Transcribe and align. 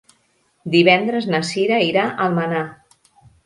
Divendres 0.75 1.29
na 1.35 1.43
Sira 1.51 1.79
irà 1.91 2.09
a 2.09 2.19
Almenar. 2.29 2.67